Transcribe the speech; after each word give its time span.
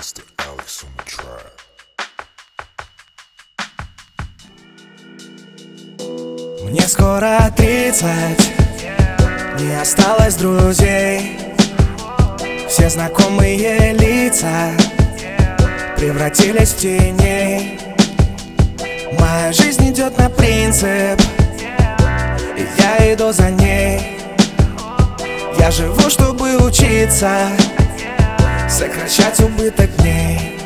Mr. 0.00 0.22
Alex 0.48 0.82
on 0.84 0.90
the 0.96 1.04
track. 1.04 1.52
Мне 6.62 6.80
скоро 6.88 7.52
тридцать 7.54 8.50
Не 9.58 9.78
осталось 9.78 10.36
друзей 10.36 11.38
Все 12.66 12.88
знакомые 12.88 13.92
лица 13.92 14.70
Превратились 15.98 16.70
в 16.70 16.78
теней 16.78 17.78
Моя 19.18 19.52
жизнь 19.52 19.90
идет 19.90 20.16
на 20.16 20.30
принцип 20.30 21.20
И 22.56 22.66
я 22.80 23.12
иду 23.12 23.32
за 23.32 23.50
ней 23.50 24.18
Я 25.58 25.70
живу, 25.70 26.08
чтобы 26.08 26.56
учиться 26.56 27.50
Сокращать 28.70 29.40
убыток 29.40 29.90
дней. 29.96 30.56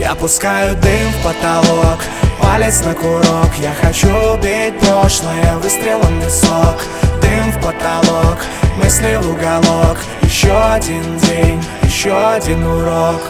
Я 0.00 0.16
пускаю 0.16 0.74
дым 0.76 1.12
в 1.12 1.22
потолок 1.22 2.00
Палец 2.40 2.82
на 2.84 2.92
курок. 2.92 3.50
Я 3.58 3.72
хочу 3.80 4.08
убить 4.08 4.76
прошлое 4.80 5.56
Выстрелом 5.62 6.20
в 6.20 6.24
висок. 6.24 6.82
Дым 7.22 7.52
в 7.52 7.62
потолок 7.62 8.38
Мысли 8.82 9.16
в 9.22 9.30
уголок. 9.30 9.98
Еще 10.22 10.52
один 10.52 11.18
день 11.18 11.64
Еще 11.84 12.12
один 12.12 12.66
урок. 12.66 13.22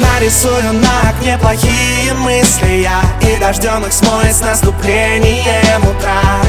Нарисую 0.00 0.72
на 0.72 1.10
окне 1.10 1.38
плохие 1.38 2.12
мысли 2.14 2.82
я 2.82 3.00
И 3.22 3.38
дождем 3.38 3.86
их 3.86 3.92
смоет 3.92 4.34
с 4.34 4.40
наступлением 4.40 5.82
утра. 5.88 6.42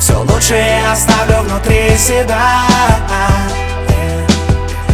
Все 0.00 0.18
лучшее 0.18 0.80
оставлю 0.90 1.39
внутри 1.50 1.96
себя. 1.96 2.62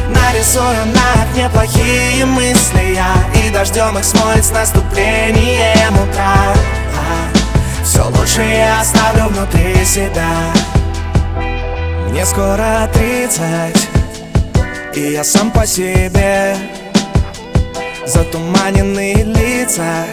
Нарисую 0.09 0.87
на 0.87 1.23
окне 1.23 1.49
плохие 1.51 2.25
мысли 2.25 2.95
я 2.95 3.15
И 3.41 3.51
дождем 3.51 3.99
их 3.99 4.05
смоет 4.05 4.45
с 4.45 4.51
наступлением 4.51 5.95
утра. 5.95 6.55
Все 7.85 8.05
лучшее 8.05 8.73
оставлю 8.81 9.29
внутри 9.29 9.85
себя. 9.85 10.29
Мне 12.09 12.25
скоро 12.25 12.89
тридцать 12.93 13.89
И 14.95 15.13
я 15.13 15.25
сам 15.25 15.51
по 15.51 15.67
себе. 15.67 16.57
Затуманенные 18.07 19.25
лица 19.25 20.05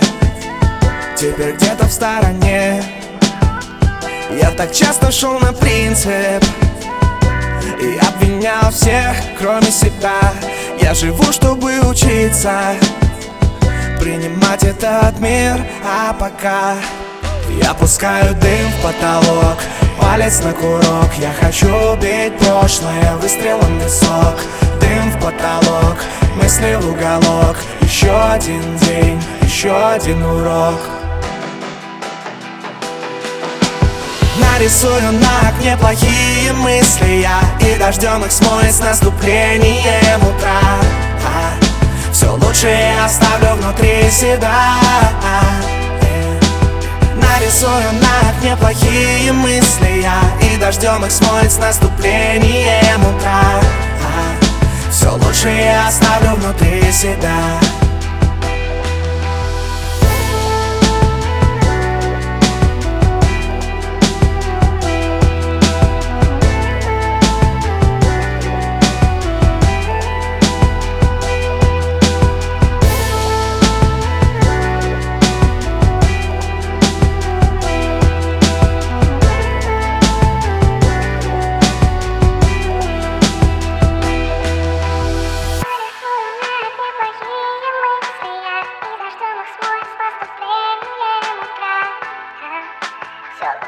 Теперь 1.16 1.56
где-то 1.56 1.86
в 1.86 1.92
стороне 1.92 3.03
Я 4.40 4.50
так 4.52 4.72
часто 4.72 5.12
шел 5.12 5.40
на 5.40 5.54
принцип 5.54 6.44
И 7.80 7.98
обвинял 7.98 8.72
всех, 8.72 9.16
кроме 9.40 9.70
себя. 9.70 10.34
Я 10.82 10.94
живу, 10.94 11.32
чтобы 11.32 11.80
учиться 11.82 12.76
Принимать 14.00 14.64
этот 14.64 15.20
мир, 15.20 15.64
а 15.86 16.14
пока 16.14 16.76
Я 17.62 17.74
пускаю 17.74 18.34
дым 18.36 18.72
в 18.80 18.84
потолок 18.84 19.58
Палец 20.00 20.42
на 20.44 20.52
курок. 20.54 21.14
Я 21.20 21.32
хочу 21.40 21.68
убить 21.94 22.36
прошлое 22.40 23.16
Выстрелом 23.22 23.80
в 23.80 23.84
висок. 23.84 24.36
Дым 24.82 25.12
в 25.12 25.22
потолок 25.22 25.98
Мысли 26.42 26.76
в 26.76 26.90
уголок. 26.90 27.58
Еще 27.82 28.12
один 28.12 28.78
день 28.78 29.22
Еще 29.44 29.72
один 29.72 30.24
урок 30.24 31.03
Нарисую 34.38 35.12
на 35.14 35.50
окне 35.50 35.78
плохие 35.78 36.54
мысли. 36.54 37.22
Я 37.22 37.40
И 37.60 37.78
дождем 37.78 38.24
их 38.24 38.32
смоет 38.32 38.74
с 38.74 38.80
наступлением 38.80 40.22
утра. 40.24 40.80
Все 42.12 42.32
лучшее 42.32 42.94
оставлю 43.04 43.56
внутри 43.56 44.10
себя. 44.10 44.80
Нарисую 47.16 47.94
на 48.02 48.30
окне 48.30 48.56
плохие 48.58 49.32
мысли. 49.32 50.02
Я 50.02 50.20
И 50.42 50.58
дождем 50.58 51.06
их 51.06 51.12
смоет 51.12 51.52
с 51.52 51.58
наступлением 51.58 53.02
утра. 53.02 53.62
Себя 54.00 54.90
Все 54.90 55.12
лучшее 55.12 55.80
оставлю 55.88 56.36
внутри 56.36 56.92
себя 56.92 57.83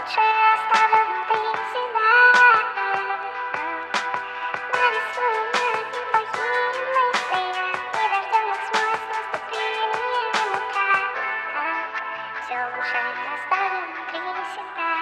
Все 0.06 0.22
лучшее 12.78 13.16
оставлю 13.34 13.82
внутри 13.88 14.30
себя 14.54 14.94